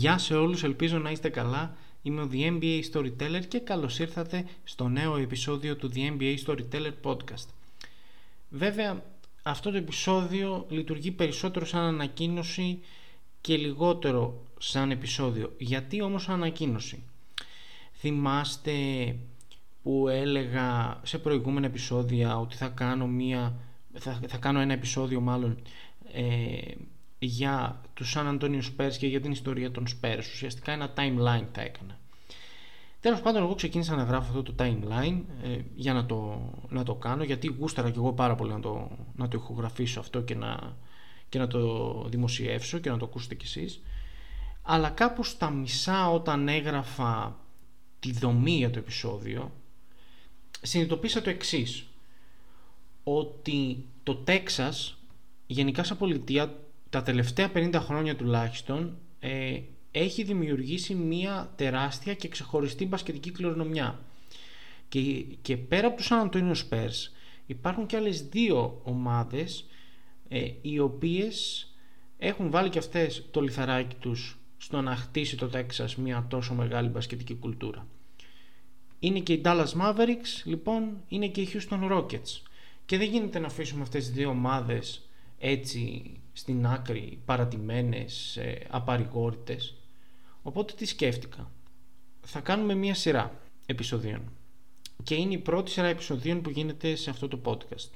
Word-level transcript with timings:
Γεια 0.00 0.18
σε 0.18 0.34
όλους, 0.34 0.62
ελπίζω 0.62 0.98
να 0.98 1.10
είστε 1.10 1.28
καλά. 1.28 1.76
Είμαι 2.02 2.22
ο 2.22 2.28
The 2.32 2.58
MBA 2.58 2.80
Storyteller 2.92 3.42
και 3.48 3.58
καλώς 3.58 3.98
ήρθατε 3.98 4.46
στο 4.64 4.88
νέο 4.88 5.16
επεισόδιο 5.16 5.76
του 5.76 5.90
The 5.94 5.98
MBA 5.98 6.36
Storyteller 6.46 6.92
Podcast. 7.02 7.46
Βέβαια, 8.48 9.02
αυτό 9.42 9.70
το 9.70 9.76
επεισόδιο 9.76 10.66
λειτουργεί 10.68 11.10
περισσότερο 11.10 11.64
σαν 11.64 11.80
ανακοίνωση 11.80 12.80
και 13.40 13.56
λιγότερο 13.56 14.42
σαν 14.58 14.90
επεισόδιο. 14.90 15.52
Γιατί 15.58 16.02
όμως 16.02 16.28
ανακοίνωση; 16.28 17.02
Θυμάστε 17.92 18.72
που 19.82 20.08
έλεγα 20.08 21.00
σε 21.02 21.18
προηγούμενα 21.18 21.66
επεισόδια 21.66 22.38
ότι 22.38 22.56
θα 22.56 22.68
κάνω, 22.68 23.06
μία, 23.06 23.54
θα, 23.94 24.20
θα 24.28 24.36
κάνω 24.36 24.60
ένα 24.60 24.72
επεισόδιο 24.72 25.20
μάλλον 25.20 25.58
ε, 26.12 26.74
για 27.22 27.80
τους 27.94 28.10
Σαν 28.10 28.26
Αντώνιο 28.26 28.62
Spurs 28.62 28.92
και 28.98 29.06
για 29.06 29.20
την 29.20 29.30
ιστορία 29.30 29.70
των 29.70 29.86
Spurs. 29.86 30.18
Ουσιαστικά 30.18 30.72
ένα 30.72 30.92
timeline 30.96 31.46
θα 31.52 31.60
έκανα. 31.60 31.98
Τέλος 33.00 33.20
πάντων, 33.20 33.42
εγώ 33.42 33.54
ξεκίνησα 33.54 33.96
να 33.96 34.02
γράφω 34.02 34.28
αυτό 34.28 34.42
το 34.42 34.54
timeline 34.58 35.20
ε, 35.42 35.58
για 35.74 35.92
να 35.92 36.06
το, 36.06 36.50
να 36.68 36.82
το 36.82 36.94
κάνω, 36.94 37.24
γιατί 37.24 37.46
γούσταρα 37.46 37.90
και 37.90 37.98
εγώ 37.98 38.12
πάρα 38.12 38.34
πολύ 38.34 38.52
να 38.52 38.60
το, 38.60 38.90
να 39.16 39.28
το 39.28 39.38
ηχογραφήσω 39.42 40.00
αυτό 40.00 40.20
και 40.20 40.34
να, 40.34 40.76
και 41.28 41.38
να 41.38 41.46
το 41.46 42.04
δημοσιεύσω 42.08 42.78
και 42.78 42.90
να 42.90 42.96
το 42.98 43.04
ακούσετε 43.04 43.34
κι 43.34 43.44
εσείς. 43.44 43.82
Αλλά 44.62 44.90
κάπου 44.90 45.24
στα 45.24 45.50
μισά 45.50 46.10
όταν 46.10 46.48
έγραφα 46.48 47.38
τη 48.00 48.12
δομή 48.12 48.56
για 48.56 48.70
το 48.70 48.78
επεισόδιο, 48.78 49.52
συνειδητοποίησα 50.60 51.22
το 51.22 51.30
εξής. 51.30 51.86
Ότι 53.04 53.84
το 54.02 54.14
Τέξας, 54.14 54.98
γενικά 55.46 55.84
σαν 55.84 55.96
πολιτεία, 55.98 56.54
τα 56.90 57.02
τελευταία 57.02 57.50
50 57.54 57.74
χρόνια 57.74 58.16
τουλάχιστον 58.16 58.98
ε, 59.20 59.60
έχει 59.90 60.22
δημιουργήσει 60.22 60.94
μια 60.94 61.52
τεράστια 61.56 62.14
και 62.14 62.28
ξεχωριστή 62.28 62.86
μπασκετική 62.86 63.30
κληρονομιά. 63.30 64.00
Και, 64.88 65.00
και 65.42 65.56
πέρα 65.56 65.86
από 65.86 65.96
τους 65.96 66.06
Σαν 66.06 66.18
Αντώνιο 66.18 66.54
Σπέρς 66.54 67.12
υπάρχουν 67.46 67.86
και 67.86 67.96
άλλες 67.96 68.28
δύο 68.28 68.80
ομάδες 68.84 69.66
ε, 70.28 70.50
οι 70.62 70.78
οποίες 70.78 71.66
έχουν 72.18 72.50
βάλει 72.50 72.68
και 72.68 72.78
αυτές 72.78 73.26
το 73.30 73.40
λιθαράκι 73.40 73.96
τους 74.00 74.38
στο 74.56 74.80
να 74.80 74.96
χτίσει 74.96 75.36
το 75.36 75.48
Τέξας 75.48 75.96
μια 75.96 76.26
τόσο 76.28 76.54
μεγάλη 76.54 76.88
μπασκετική 76.88 77.34
κουλτούρα. 77.34 77.86
Είναι 78.98 79.20
και 79.20 79.32
οι 79.32 79.40
Dallas 79.44 79.72
Mavericks, 79.80 80.42
λοιπόν, 80.44 81.02
είναι 81.08 81.28
και 81.28 81.40
οι 81.40 81.48
Houston 81.52 81.90
Rockets. 81.92 82.42
Και 82.86 82.98
δεν 82.98 83.08
γίνεται 83.08 83.38
να 83.38 83.46
αφήσουμε 83.46 83.82
αυτές 83.82 84.04
τις 84.04 84.14
δύο 84.14 84.28
ομάδες 84.28 85.08
έτσι 85.38 86.02
στην 86.40 86.66
άκρη 86.66 87.18
παρατημένες, 87.24 88.36
ε, 88.36 88.66
απαρηγόρητες. 88.70 89.74
Οπότε 90.42 90.72
τι 90.76 90.86
σκέφτηκα. 90.86 91.50
Θα 92.20 92.40
κάνουμε 92.40 92.74
μία 92.74 92.94
σειρά 92.94 93.40
επεισοδίων. 93.66 94.32
Και 95.02 95.14
είναι 95.14 95.32
η 95.32 95.38
πρώτη 95.38 95.70
σειρά 95.70 95.86
επεισοδίων 95.86 96.42
που 96.42 96.50
γίνεται 96.50 96.94
σε 96.94 97.10
αυτό 97.10 97.28
το 97.28 97.40
podcast. 97.44 97.90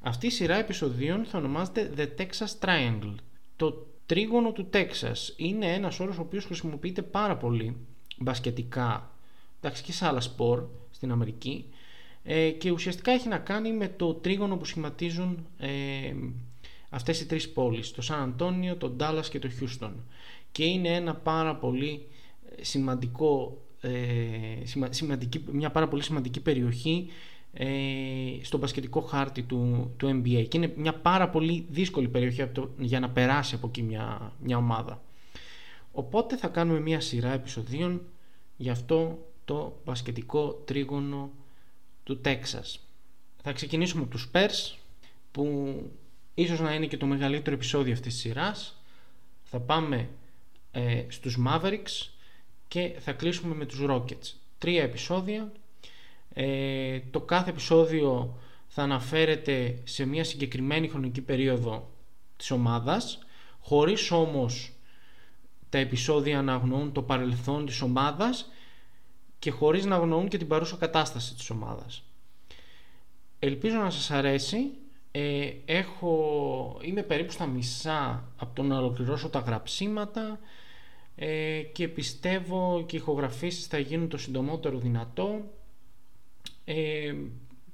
Αυτή 0.00 0.26
η 0.26 0.30
σειρά 0.30 0.54
επεισοδίων 0.54 1.24
θα 1.24 1.38
ονομάζεται 1.38 1.92
The 1.96 2.20
Texas 2.20 2.58
Triangle. 2.60 3.14
Το 3.56 3.86
τρίγωνο 4.06 4.52
του 4.52 4.66
Τέξας 4.66 5.34
είναι 5.36 5.74
ένας 5.74 6.00
όρος 6.00 6.18
ο 6.18 6.20
οποίος 6.20 6.44
χρησιμοποιείται 6.44 7.02
πάρα 7.02 7.36
πολύ 7.36 7.76
μπασκετικά 8.18 9.14
εντάξει, 9.60 9.82
και 9.82 9.92
σε 9.92 10.06
άλλα 10.06 10.20
σπορ 10.20 10.64
στην 10.90 11.10
Αμερική 11.10 11.64
ε, 12.22 12.50
και 12.50 12.70
ουσιαστικά 12.70 13.12
έχει 13.12 13.28
να 13.28 13.38
κάνει 13.38 13.72
με 13.72 13.88
το 13.88 14.14
τρίγωνο 14.14 14.56
που 14.56 14.64
σχηματίζουν 14.64 15.46
ε, 15.58 16.14
αυτές 16.90 17.20
οι 17.20 17.26
τρεις 17.26 17.50
πόλεις, 17.50 17.90
το 17.90 18.02
Σαν 18.02 18.20
Αντώνιο, 18.20 18.76
το 18.76 18.88
Ντάλλας 18.88 19.28
και 19.28 19.38
το 19.38 19.48
Χιούστον. 19.48 20.04
Και 20.52 20.64
είναι 20.64 20.88
ένα 20.88 21.14
πάρα 21.14 21.56
πολύ 21.56 22.06
ε, 22.56 22.64
σημαντικό 22.64 23.62
ε, 23.80 24.90
σημαντική, 24.90 25.44
μια 25.52 25.70
πάρα 25.70 25.88
πολύ 25.88 26.02
σημαντική 26.02 26.40
περιοχή 26.40 27.08
ε, 27.52 27.66
στο 28.42 28.58
μπασκετικό 28.58 29.00
χάρτη 29.00 29.42
του, 29.42 29.90
του 29.96 30.08
NBA 30.08 30.46
και 30.48 30.56
είναι 30.56 30.72
μια 30.76 30.94
πάρα 30.94 31.28
πολύ 31.28 31.66
δύσκολη 31.70 32.08
περιοχή 32.08 32.50
για 32.78 33.00
να 33.00 33.10
περάσει 33.10 33.54
από 33.54 33.66
εκεί 33.66 33.82
μια, 33.82 34.32
μια 34.42 34.56
ομάδα. 34.56 35.02
Οπότε 35.92 36.36
θα 36.36 36.48
κάνουμε 36.48 36.80
μια 36.80 37.00
σειρά 37.00 37.32
επεισοδίων 37.32 38.02
για 38.56 38.72
αυτό 38.72 39.26
το 39.44 39.80
μπασκετικό 39.84 40.52
τρίγωνο 40.52 41.30
του 42.04 42.20
Τέξας. 42.20 42.80
Θα 43.42 43.52
ξεκινήσουμε 43.52 44.02
από 44.02 44.10
τους 44.10 44.30
Spurs 44.32 44.76
που 45.32 45.74
ίσως 46.42 46.60
να 46.60 46.74
είναι 46.74 46.86
και 46.86 46.96
το 46.96 47.06
μεγαλύτερο 47.06 47.56
επεισόδιο 47.56 47.92
αυτής 47.92 48.12
της 48.12 48.22
σειράς. 48.22 48.82
Θα 49.42 49.60
πάμε 49.60 50.08
ε, 50.70 51.04
στους 51.08 51.38
Mavericks 51.46 52.08
και 52.68 52.92
θα 52.98 53.12
κλείσουμε 53.12 53.54
με 53.54 53.66
τους 53.66 53.84
Rockets. 53.88 54.34
Τρία 54.58 54.82
επεισόδια. 54.82 55.52
Ε, 56.34 57.00
το 57.10 57.20
κάθε 57.20 57.50
επεισόδιο 57.50 58.38
θα 58.68 58.82
αναφέρεται 58.82 59.78
σε 59.84 60.04
μια 60.04 60.24
συγκεκριμένη 60.24 60.88
χρονική 60.88 61.20
περίοδο 61.20 61.90
της 62.36 62.50
ομάδας 62.50 63.18
χωρίς 63.60 64.10
όμως 64.10 64.72
τα 65.68 65.78
επεισόδια 65.78 66.42
να 66.42 66.54
αγνοούν 66.54 66.92
το 66.92 67.02
παρελθόν 67.02 67.66
της 67.66 67.80
ομάδας 67.80 68.50
και 69.38 69.50
χωρίς 69.50 69.84
να 69.84 69.96
αγνοούν 69.96 70.28
και 70.28 70.38
την 70.38 70.46
παρούσα 70.46 70.76
κατάσταση 70.76 71.34
της 71.34 71.50
ομάδας. 71.50 72.02
Ελπίζω 73.38 73.76
να 73.76 73.90
σας 73.90 74.10
αρέσει 74.10 74.70
ε, 75.12 75.50
έχω, 75.64 76.78
είμαι 76.82 77.02
περίπου 77.02 77.32
στα 77.32 77.46
μισά 77.46 78.28
από 78.36 78.54
το 78.54 78.62
να 78.62 78.78
ολοκληρώσω 78.78 79.28
τα 79.28 79.38
γραψίματα 79.38 80.38
ε, 81.16 81.62
και 81.62 81.88
πιστεύω 81.88 82.84
και 82.86 82.96
οι 82.96 82.98
ηχογραφήσεις 82.98 83.66
θα 83.66 83.78
γίνουν 83.78 84.08
το 84.08 84.18
συντομότερο 84.18 84.78
δυνατό. 84.78 85.50
Ε, 86.64 87.14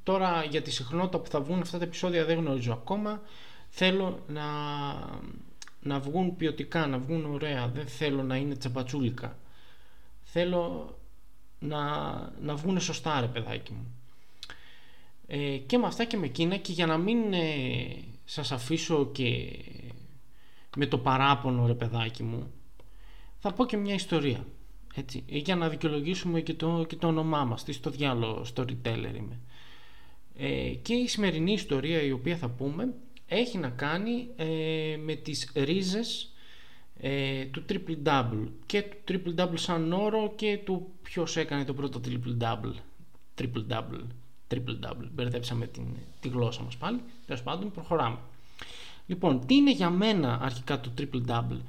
τώρα 0.02 0.44
για 0.44 0.62
τη 0.62 0.70
συχνότητα 0.70 1.18
που 1.18 1.30
θα 1.30 1.40
βγουν 1.40 1.60
αυτά 1.60 1.78
τα 1.78 1.84
επεισόδια 1.84 2.24
δεν 2.24 2.38
γνωρίζω 2.38 2.72
ακόμα. 2.72 3.20
Θέλω 3.68 4.24
να, 4.28 4.44
να 5.80 6.00
βγουν 6.00 6.36
ποιοτικά, 6.36 6.86
να 6.86 6.98
βγουν 6.98 7.24
ωραία. 7.24 7.68
Δεν 7.68 7.86
θέλω 7.86 8.22
να 8.22 8.36
είναι 8.36 8.56
τσαπατσούλικα. 8.56 9.36
Θέλω 10.22 10.96
να, 11.58 12.10
να 12.40 12.54
βγουν 12.54 12.80
σωστά 12.80 13.20
ρε 13.20 13.26
παιδάκι 13.26 13.72
μου. 13.72 13.95
Ε, 15.26 15.56
και 15.56 15.78
με 15.78 15.86
αυτά 15.86 16.04
και 16.04 16.16
με 16.16 16.26
εκείνα 16.26 16.56
και 16.56 16.72
για 16.72 16.86
να 16.86 16.98
μην 16.98 17.32
ε, 17.32 17.86
σας 18.24 18.52
αφήσω 18.52 19.10
και 19.12 19.48
με 20.76 20.86
το 20.86 20.98
παράπονο 20.98 21.66
ρε 21.66 21.74
παιδάκι 21.74 22.22
μου 22.22 22.50
θα 23.38 23.52
πω 23.52 23.66
και 23.66 23.76
μια 23.76 23.94
ιστορία 23.94 24.46
έτσι, 24.98 25.24
για 25.26 25.56
να 25.56 25.68
δικαιολογήσουμε 25.68 26.40
και 26.40 26.54
το, 26.54 26.84
και 26.88 26.96
το 26.96 27.06
όνομά 27.06 27.44
μας 27.44 27.64
τι 27.64 27.72
στο 27.72 27.90
διάλογο 27.90 28.44
storyteller 28.54 29.14
είμαι. 29.16 29.40
Ε, 30.36 30.68
και 30.82 30.94
η 30.94 31.08
σημερινή 31.08 31.52
ιστορία 31.52 32.02
η 32.02 32.12
οποία 32.12 32.36
θα 32.36 32.48
πούμε 32.48 32.94
έχει 33.26 33.58
να 33.58 33.68
κάνει 33.68 34.28
ε, 34.36 34.96
με 35.04 35.14
τις 35.14 35.52
ρίζες 35.54 36.32
ε, 37.00 37.44
του 37.44 37.64
triple 37.68 37.96
double. 38.04 38.48
Και 38.66 38.82
του 38.82 39.22
triple 39.24 39.40
double 39.40 39.58
σαν 39.58 39.92
όρο 39.92 40.32
και 40.36 40.58
του 40.64 40.92
ποιος 41.02 41.36
έκανε 41.36 41.64
το 41.64 41.74
πρώτο 41.74 42.00
triple 42.04 42.42
double 42.42 42.74
triple 43.38 43.72
double 43.72 44.04
triple 44.50 44.86
double. 44.86 45.08
Μπερδέψαμε 45.12 45.66
την, 45.66 45.84
τη 46.20 46.28
γλώσσα 46.28 46.62
μας 46.62 46.76
πάλι. 46.76 47.00
Τέλος 47.26 47.42
πάντων, 47.42 47.70
προχωράμε. 47.70 48.18
Λοιπόν, 49.06 49.46
τι 49.46 49.54
είναι 49.54 49.72
για 49.72 49.90
μένα 49.90 50.38
αρχικά 50.42 50.80
το 50.80 50.90
triple 50.98 51.30
double; 51.30 51.60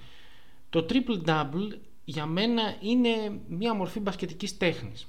Το 0.70 0.86
triple 0.90 1.30
double 1.30 1.78
για 2.06 2.26
μένα 2.26 2.62
είναι 2.82 3.40
μια 3.48 3.74
μορφή 3.74 4.00
μπασκετικής 4.00 4.58
τέχνης. 4.58 5.08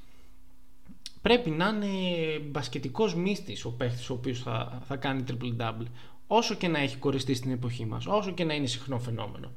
Πρέπει 1.23 1.51
να 1.51 1.69
είναι 1.69 2.39
μπασκετικός 2.39 3.15
μύστης 3.15 3.65
ο 3.65 3.73
παίχτης 3.73 4.11
ο 4.11 4.15
οποίος 4.15 4.41
θα, 4.41 4.83
θα 4.87 4.97
κάνει 4.97 5.25
triple 5.29 5.63
double. 5.63 5.87
Όσο 6.27 6.55
και 6.55 6.69
να 6.69 6.79
έχει 6.79 6.97
κοριστεί 6.97 7.35
στην 7.35 7.51
εποχή 7.51 7.85
μας, 7.87 8.07
όσο 8.07 8.31
και 8.31 8.45
να 8.45 8.55
είναι 8.55 8.67
συχνό 8.67 8.99
φαινόμενο. 8.99 9.53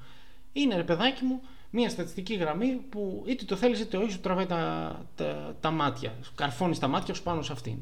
Είναι 0.54 0.76
ρε 0.76 0.84
παιδάκι 0.84 1.24
μου 1.24 1.42
μια 1.70 1.90
στατιστική 1.90 2.34
γραμμή 2.34 2.68
που 2.68 3.24
είτε 3.28 3.46
το 3.46 3.56
θέλεις 3.56 3.80
είτε 3.80 3.98
όχι 3.98 4.12
σου 4.12 4.20
τραβάει 4.20 4.46
τα, 4.46 5.06
τα, 5.16 5.56
τα 5.60 5.72
μάτια. 5.72 6.14
Καρφώνεις 6.36 6.80
τα 6.80 6.88
μάτια 6.88 7.14
σου 7.14 7.24
πάνω 7.24 7.42
σε 7.42 7.52
αυτήν. 7.52 7.78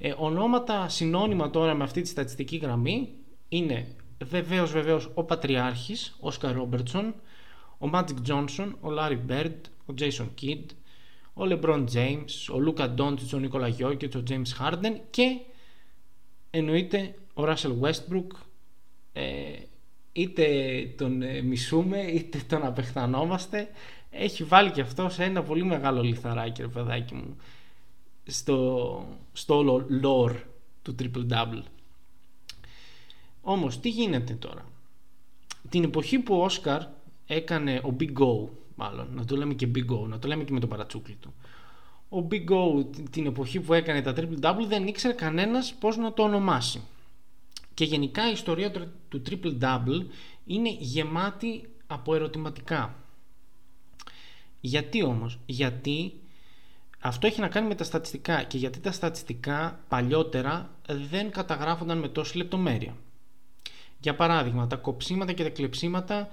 Ε, 0.00 0.14
ονόματα 0.16 0.88
συνώνυμα 0.88 1.50
τώρα 1.50 1.74
με 1.74 1.84
αυτή 1.84 2.02
τη 2.02 2.08
στατιστική 2.08 2.56
γραμμή 2.56 3.08
είναι 3.48 3.86
βεβαίως 4.24 4.72
βεβαίως 4.72 5.10
ο 5.14 5.24
Πατριάρχης, 5.24 6.16
Όσκαρ 6.20 6.54
Ρόμπερτσον, 6.54 7.14
ο 7.78 7.90
Magic 7.92 8.28
Johnson, 8.28 8.72
ο 8.80 8.88
Larry 8.98 9.18
Bird, 9.30 9.54
ο 9.86 9.94
Jason 9.98 10.28
Kidd, 10.42 10.64
ο 11.34 11.42
LeBron 11.42 11.84
James, 11.94 12.54
ο 12.54 12.58
Luka 12.66 12.94
Doncic, 12.96 13.34
ο 13.34 13.40
Nikola 13.42 13.70
Jokic, 13.78 14.16
ο 14.16 14.22
James 14.28 14.60
Harden 14.60 14.96
και 15.10 15.36
εννοείται 16.50 17.14
ο 17.34 17.42
Russell 17.44 17.80
Westbrook. 17.80 18.26
Ε, 19.12 19.22
είτε 20.12 20.46
τον 20.96 21.22
ε, 21.22 21.42
μισούμε 21.42 21.98
είτε 21.98 22.40
τον 22.48 22.64
απεχθανόμαστε. 22.64 23.68
Έχει 24.10 24.44
βάλει 24.44 24.70
και 24.70 24.80
αυτό 24.80 25.08
σε 25.08 25.24
ένα 25.24 25.42
πολύ 25.42 25.64
μεγάλο 25.64 26.02
λιθαράκι 26.02 26.62
ρε 26.62 26.68
παιδάκι 26.68 27.14
μου 27.14 27.36
στο, 28.28 29.06
στο 29.32 29.86
lore 30.02 30.36
του 30.82 30.94
triple 30.98 31.28
double 31.32 31.62
όμως 33.42 33.80
τι 33.80 33.88
γίνεται 33.88 34.34
τώρα; 34.34 34.64
Την 35.68 35.84
εποχή 35.84 36.18
που 36.18 36.34
ο 36.34 36.44
Όσκαρ 36.44 36.82
έκανε 37.26 37.80
ο 37.84 37.96
Big 38.00 38.12
Go 38.12 38.48
μάλλον 38.74 39.08
να 39.14 39.24
το 39.24 39.36
λέμε 39.36 39.54
και 39.54 39.68
Big 39.74 39.92
Go 39.92 40.08
να 40.08 40.18
το 40.18 40.28
λέμε 40.28 40.44
και 40.44 40.52
με 40.52 40.60
το 40.60 40.66
παρατσούκλι 40.66 41.16
του 41.20 41.34
ο 42.08 42.26
Big 42.30 42.50
O 42.50 42.84
την 43.10 43.26
εποχή 43.26 43.60
που 43.60 43.72
έκανε 43.72 44.02
τα 44.02 44.14
Triple 44.16 44.40
Double 44.40 44.66
δεν 44.68 44.86
ήξερε 44.86 45.14
κανένας 45.14 45.74
πώς 45.74 45.96
να 45.96 46.12
το 46.12 46.22
ονομάσει. 46.22 46.82
Και 47.74 47.84
γενικά 47.84 48.28
η 48.28 48.32
ιστορία 48.32 48.70
του 49.08 49.22
Triple 49.30 49.58
Double 49.60 50.04
είναι 50.44 50.76
γεμάτη 50.78 51.68
από 51.86 52.14
ερωτηματικά. 52.14 52.94
Γιατί 54.60 55.02
όμως, 55.02 55.38
γιατί 55.46 56.12
αυτό 57.00 57.26
έχει 57.26 57.40
να 57.40 57.48
κάνει 57.48 57.68
με 57.68 57.74
τα 57.74 57.84
στατιστικά 57.84 58.42
και 58.42 58.58
γιατί 58.58 58.80
τα 58.80 58.92
στατιστικά 58.92 59.80
παλιότερα 59.88 60.70
δεν 61.10 61.30
καταγράφονταν 61.30 61.98
με 61.98 62.08
τόση 62.08 62.36
λεπτομέρεια. 62.36 62.96
Για 64.00 64.14
παράδειγμα, 64.14 64.66
τα 64.66 64.76
κοψίματα 64.76 65.32
και 65.32 65.42
τα 65.42 65.48
κλεψίματα 65.48 66.28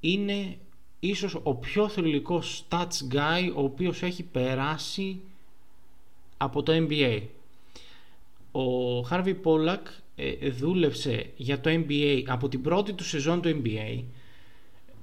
Είναι 0.00 0.58
ίσως 1.00 1.36
ο 1.42 1.54
πιο 1.54 1.88
θρηλυκός 1.88 2.64
stats 2.68 3.14
guy 3.14 3.52
ο 3.54 3.62
οποίος 3.62 4.02
έχει 4.02 4.22
περάσει 4.22 5.20
από 6.36 6.62
το 6.62 6.86
NBA. 6.88 7.22
Ο 8.52 9.00
Χάρβι 9.00 9.34
Πόλακ 9.34 9.86
ε, 10.14 10.50
δούλεψε 10.50 11.30
για 11.36 11.60
το 11.60 11.70
NBA 11.70 12.22
από 12.26 12.48
την 12.48 12.62
πρώτη 12.62 12.92
του 12.92 13.04
σεζόν 13.04 13.42
του 13.42 13.62
NBA 13.64 14.02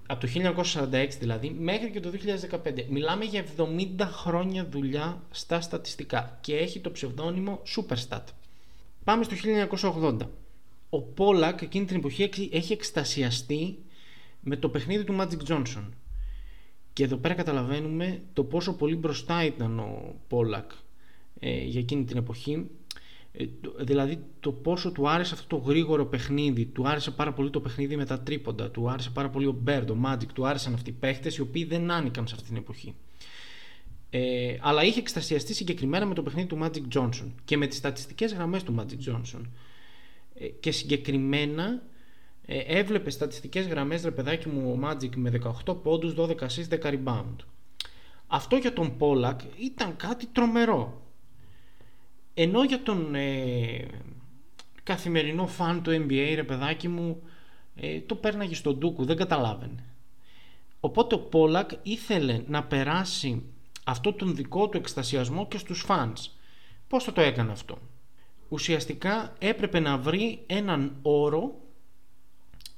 από 0.08 0.26
το 0.26 0.54
1946 0.92 1.08
δηλαδή 1.20 1.50
μέχρι 1.50 1.92
και 1.92 2.00
το 2.00 2.12
2015. 2.66 2.86
Μιλάμε 2.90 3.26
για 3.26 3.46
70 3.58 3.68
χρόνια 4.00 4.68
δουλειά 4.70 5.24
στα 5.30 5.62
στατιστικά 5.62 6.38
και 6.42 6.56
έχει 6.56 6.80
το 6.80 6.92
ψευδόνυμο 6.92 7.62
Superstat. 7.76 8.24
Πάμε 9.04 9.24
στο 9.24 9.36
1980. 9.94 10.18
Ο 10.90 11.02
Πόλακ 11.02 11.62
εκείνη 11.62 11.86
την 11.86 11.96
εποχή 11.96 12.30
έχει 12.52 12.74
εκστασιαστεί 12.74 13.78
με 14.40 14.56
το 14.56 14.70
παιχνίδι 14.70 15.04
του 15.04 15.16
Magic 15.20 15.52
Johnson. 15.52 15.90
Και 16.94 17.04
εδώ 17.04 17.16
πέρα 17.16 17.34
καταλαβαίνουμε 17.34 18.22
το 18.34 18.44
πόσο 18.44 18.74
πολύ 18.74 18.96
μπροστά 18.96 19.46
ήταν 19.46 19.80
ο 19.80 20.16
Πόλακ 20.28 20.72
ε, 21.40 21.64
για 21.64 21.80
εκείνη 21.80 22.04
την 22.04 22.18
εποχή 22.18 22.54
ε, 22.54 22.87
δηλαδή 23.80 24.24
το 24.40 24.52
πόσο 24.52 24.92
του 24.92 25.10
άρεσε 25.10 25.34
αυτό 25.34 25.58
το 25.58 25.64
γρήγορο 25.64 26.06
παιχνίδι, 26.06 26.66
του 26.66 26.88
άρεσε 26.88 27.12
πάρα 27.12 27.34
πολύ 27.34 27.50
το 27.50 27.60
παιχνίδι 27.60 27.96
με 27.96 28.06
τα 28.06 28.20
τρίποντα, 28.20 28.72
του 28.72 28.90
άρεσε 28.90 29.10
πάρα 29.10 29.30
πολύ 29.30 29.46
ο 29.46 29.52
Μπέρντ, 29.52 29.90
ο 29.90 29.98
Magic, 30.06 30.28
του 30.34 30.48
άρεσαν 30.48 30.74
αυτοί 30.74 30.90
οι 30.90 30.94
παίχτες 30.94 31.38
οι 31.38 31.42
οποίοι 31.42 31.64
δεν 31.64 31.92
άνοικαν 31.92 32.28
σε 32.28 32.36
αυτή 32.36 32.48
την 32.48 32.58
εποχή. 32.58 32.96
Ε, 34.10 34.58
αλλά 34.60 34.84
είχε 34.84 35.00
εκστασιαστεί 35.00 35.54
συγκεκριμένα 35.54 36.06
με 36.06 36.14
το 36.14 36.24
παιχνίδι 36.24 36.48
του 36.48 36.60
Magic 36.62 36.98
Johnson 36.98 37.32
και 37.46 37.58
με 37.58 37.68
τις 37.68 37.78
στατιστικές 37.78 38.34
γραμμές 38.34 38.64
του 38.64 38.76
Magic 38.80 39.10
Johnson. 39.10 39.42
Ε, 40.34 40.48
και 40.48 40.72
συγκεκριμένα 40.72 41.82
ε, 42.46 42.58
έβλεπε 42.58 43.10
στατιστικές 43.10 43.68
γραμμές 43.68 44.04
ρε 44.04 44.12
παιδάκι 44.12 44.50
μου 44.50 44.72
ο 44.72 44.88
Magic 44.88 45.16
με 45.16 45.32
18 45.66 45.82
πόντους, 45.84 46.14
12 46.18 46.30
assists, 46.30 46.80
10 46.82 46.92
rebound. 46.92 47.36
Αυτό 48.28 48.56
για 48.56 48.74
τον 48.74 48.98
Pollack 49.00 49.38
ήταν 49.60 49.96
κάτι 49.96 50.26
τρομερό 50.26 51.07
ενώ 52.40 52.64
για 52.64 52.84
τον 52.84 53.16
ε, 53.16 53.86
καθημερινό 54.84 55.48
φαν 55.48 55.84
του 55.84 55.92
NBA, 55.92 56.32
ρε 56.36 56.44
παιδάκι 56.44 56.88
μου, 56.88 57.22
ε, 57.76 58.00
το 58.00 58.16
πέρναγε 58.16 58.56
στον 58.56 58.78
ντούκου, 58.78 59.06
δεν 59.06 59.18
καταλάβαινε. 59.18 59.84
Οπότε 60.80 61.16
ο 61.16 61.20
Πόλακ 61.20 61.72
ήθελε 61.84 62.44
να 62.48 62.64
περάσει 62.64 63.44
αυτό 63.84 64.14
τον 64.14 64.36
δικό 64.36 64.70
του 64.70 64.78
εκστασιασμό 64.78 65.48
και 65.48 65.58
στους 65.58 65.82
φανς. 65.82 66.30
Πώς 66.88 67.04
θα 67.04 67.14
το 67.14 67.22
έκανε 67.22 67.52
αυτό; 67.52 67.78
Ουσιαστικά 68.50 69.36
έπρεπε 69.40 69.80
να 69.80 69.98
βρει 69.98 70.44
έναν 70.48 70.96
όρο 71.02 71.56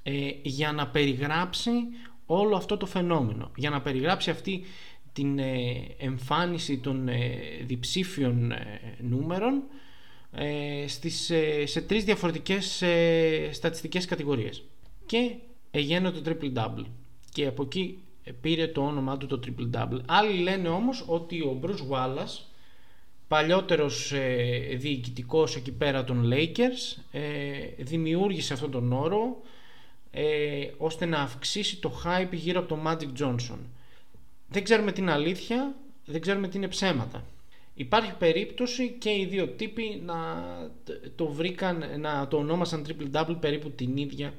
ε, 0.04 0.30
για 0.42 0.72
να 0.72 0.88
περιγράψει 0.88 1.72
όλο 2.26 2.56
αυτό 2.56 2.78
το 2.78 2.86
φαινόμενο. 2.86 3.52
Για 3.56 3.70
να 3.70 3.82
περιγράψει 3.82 4.30
αυτή 4.30 4.64
την 5.20 5.40
ε, 5.40 5.88
εμφάνιση 5.98 6.78
των 6.78 7.08
ε, 7.08 7.40
διψήφιων 7.66 8.52
ε, 8.52 8.80
νούμερων 9.02 9.64
στις, 10.88 11.32
σε 11.64 11.82
τρεις 11.82 12.04
διαφορετικές 12.04 12.84
στατιστικές 13.52 14.06
κατηγορίες. 14.06 14.64
Και 15.06 15.36
έγινε 15.72 16.12
το 16.12 16.22
triple 16.26 16.54
double. 16.54 16.86
Και 17.32 17.46
από 17.46 17.64
εκεί 17.64 18.00
πήρε 18.42 18.68
το 18.68 18.82
όνομά 18.82 19.18
του 19.18 19.26
το 19.26 19.40
triple 19.46 19.78
double. 19.78 20.00
Άλλοι 20.06 20.40
λένε 20.40 20.68
όμως 20.68 21.04
ότι 21.08 21.42
ο 21.42 21.60
Bruce 21.64 21.92
Wallace 21.92 22.44
παλιότερος 23.28 24.14
διοικητικός 24.76 25.56
εκεί 25.56 25.72
πέρα 25.72 26.04
των 26.04 26.32
Lakers 26.34 27.02
δημιούργησε 27.78 28.54
αυτόν 28.54 28.72
τον 28.72 28.92
όρο 28.92 29.42
ώστε 30.78 31.06
να 31.06 31.20
αυξήσει 31.20 31.78
το 31.78 32.02
hype 32.06 32.32
γύρω 32.32 32.60
από 32.60 32.68
τον 32.68 32.82
Magic 32.86 33.22
Johnson 33.24 33.60
δεν 34.50 34.64
ξέρουμε 34.64 34.92
την 34.92 35.10
αλήθεια, 35.10 35.76
δεν 36.06 36.22
ξέρουμε 36.22 36.48
τι 36.48 36.58
είναι 36.58 36.68
ψέματα. 36.68 37.24
Υπάρχει 37.74 38.14
περίπτωση 38.18 38.96
και 39.00 39.10
οι 39.10 39.26
δύο 39.26 39.48
τύποι 39.48 40.02
να 40.06 40.16
το 41.16 41.28
βρήκαν, 41.28 41.84
να 42.00 42.28
το 42.28 42.38
ονόμασαν 42.38 42.86
triple 42.88 43.16
double 43.16 43.36
περίπου 43.40 43.72
την 43.72 43.98
ίδια 43.98 44.34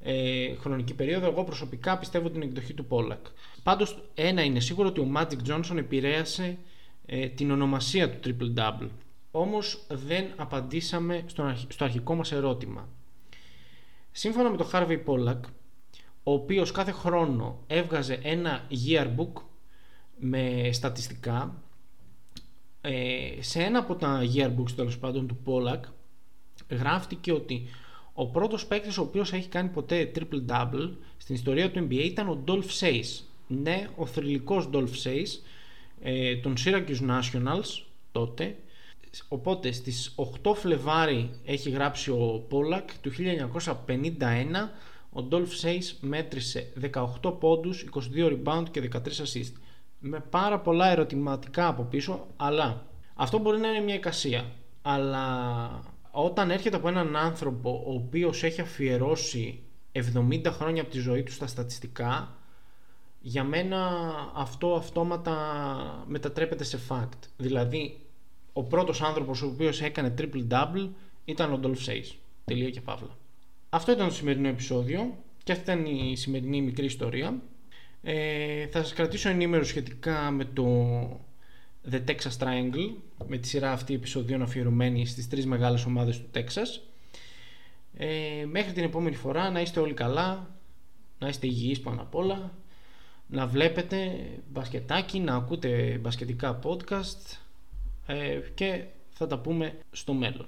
ε, 0.00 0.54
χρονική 0.54 0.94
περίοδο. 0.94 1.26
Εγώ 1.26 1.44
προσωπικά 1.44 1.98
πιστεύω 1.98 2.30
την 2.30 2.42
εκδοχή 2.42 2.74
του 2.74 2.86
Pollack. 2.88 3.30
Πάντως 3.62 4.04
ένα 4.14 4.42
είναι 4.42 4.60
σίγουρο 4.60 4.88
ότι 4.88 5.00
ο 5.00 5.12
Magic 5.16 5.50
Johnson 5.50 5.76
επηρέασε 5.76 6.58
ε, 7.06 7.28
την 7.28 7.50
ονομασία 7.50 8.10
του 8.10 8.18
triple 8.24 8.58
double. 8.60 8.88
Όμως 9.30 9.86
δεν 9.88 10.26
απαντήσαμε 10.36 11.24
στο, 11.26 11.54
στο 11.68 11.84
αρχικό 11.84 12.14
μας 12.14 12.32
ερώτημα. 12.32 12.88
Σύμφωνα 14.12 14.50
με 14.50 14.56
τον 14.56 14.68
Harvey 14.72 14.98
Pollack, 15.06 15.40
ο 16.22 16.32
οποίος 16.32 16.70
κάθε 16.70 16.90
χρόνο 16.90 17.58
έβγαζε 17.66 18.20
ένα 18.22 18.68
yearbook 18.88 19.42
με 20.24 20.70
στατιστικά 20.72 21.62
ε, 22.80 22.92
σε 23.40 23.62
ένα 23.62 23.78
από 23.78 23.94
τα 23.94 24.20
yearbooks 24.34 24.70
τέλος 24.76 24.98
πάντων 24.98 25.26
του 25.26 25.38
Pollack 25.46 25.80
γράφτηκε 26.68 27.32
ότι 27.32 27.68
ο 28.12 28.26
πρώτος 28.26 28.66
παίκτης 28.66 28.98
ο 28.98 29.02
οποίος 29.02 29.32
έχει 29.32 29.48
κάνει 29.48 29.68
ποτέ 29.68 30.10
triple 30.14 30.46
double 30.48 30.90
στην 31.16 31.34
ιστορία 31.34 31.70
του 31.70 31.86
NBA 31.88 32.04
ήταν 32.04 32.28
ο 32.28 32.44
Dolph 32.46 32.80
Says 32.80 33.22
ναι 33.46 33.88
ο 33.96 34.06
θρηλυκός 34.06 34.68
Dolph 34.72 35.02
Says 35.04 35.26
ε, 36.02 36.36
των 36.36 36.54
Syracuse 36.64 37.08
Nationals 37.08 37.82
τότε. 38.12 38.56
Οπότε 39.28 39.72
στις 39.72 40.14
8 40.42 40.54
Φλεβάρι 40.54 41.30
έχει 41.44 41.70
γράψει 41.70 42.10
ο 42.10 42.46
Pollack 42.50 42.88
του 43.00 43.12
1951 43.76 44.18
ο 45.12 45.28
Dolph 45.30 45.62
Says 45.62 45.96
μέτρησε 46.00 46.72
18 47.22 47.34
πόντους, 47.40 47.86
22 48.16 48.32
rebound 48.32 48.64
και 48.70 48.90
13 48.92 48.96
assist 48.96 49.52
με 50.04 50.20
πάρα 50.20 50.58
πολλά 50.58 50.90
ερωτηματικά 50.90 51.66
από 51.66 51.82
πίσω, 51.82 52.26
αλλά 52.36 52.86
αυτό 53.14 53.38
μπορεί 53.38 53.58
να 53.58 53.68
είναι 53.68 53.80
μια 53.80 53.94
εικασία. 53.94 54.44
Αλλά 54.82 55.82
όταν 56.10 56.50
έρχεται 56.50 56.76
από 56.76 56.88
έναν 56.88 57.16
άνθρωπο 57.16 57.82
ο 57.86 57.92
οποίος 57.92 58.42
έχει 58.42 58.60
αφιερώσει 58.60 59.62
70 59.92 60.42
χρόνια 60.46 60.82
από 60.82 60.90
τη 60.90 60.98
ζωή 60.98 61.22
του 61.22 61.32
στα 61.32 61.46
στατιστικά, 61.46 62.36
για 63.20 63.44
μένα 63.44 64.00
αυτό 64.34 64.74
αυτόματα 64.74 65.36
μετατρέπεται 66.06 66.64
σε 66.64 66.78
fact. 66.88 67.28
Δηλαδή, 67.36 68.00
ο 68.52 68.62
πρώτος 68.62 69.02
άνθρωπος 69.02 69.42
ο 69.42 69.46
οποίος 69.46 69.80
έκανε 69.82 70.14
triple-double 70.18 70.88
ήταν 71.24 71.52
ο 71.52 71.60
Dolph 71.62 71.88
Says. 71.88 72.14
Τελεία 72.44 72.70
και 72.70 72.80
παύλα. 72.80 73.16
Αυτό 73.68 73.92
ήταν 73.92 74.08
το 74.08 74.14
σημερινό 74.14 74.48
επεισόδιο 74.48 75.16
και 75.42 75.52
αυτή 75.52 75.70
ήταν 75.70 75.86
η 75.86 76.16
σημερινή 76.16 76.62
μικρή 76.62 76.84
ιστορία. 76.84 77.42
Ε, 78.02 78.66
θα 78.66 78.82
σας 78.82 78.92
κρατήσω 78.92 79.28
ενήμερο 79.28 79.64
σχετικά 79.64 80.30
με 80.30 80.44
το 80.44 80.66
The 81.90 82.00
Texas 82.06 82.38
Triangle 82.38 82.94
με 83.26 83.38
τη 83.38 83.48
σειρά 83.48 83.72
αυτή 83.72 83.94
επεισοδίων 83.94 84.42
αφιερωμένη 84.42 85.06
στις 85.06 85.28
τρεις 85.28 85.46
μεγάλες 85.46 85.84
ομάδες 85.84 86.18
του 86.18 86.28
Texas. 86.34 86.80
Ε, 87.96 88.44
μέχρι 88.46 88.72
την 88.72 88.84
επόμενη 88.84 89.16
φορά 89.16 89.50
να 89.50 89.60
είστε 89.60 89.80
όλοι 89.80 89.94
καλά, 89.94 90.50
να 91.18 91.28
είστε 91.28 91.46
υγιείς 91.46 91.80
πάνω 91.80 92.00
απ' 92.00 92.14
όλα, 92.14 92.52
να 93.26 93.46
βλέπετε 93.46 94.28
μπασκετάκι, 94.52 95.20
να 95.20 95.34
ακούτε 95.34 95.98
μπασκετικά 96.00 96.58
podcast 96.62 97.36
ε, 98.06 98.40
και 98.54 98.84
θα 99.12 99.26
τα 99.26 99.38
πούμε 99.38 99.74
στο 99.92 100.12
μέλλον. 100.12 100.46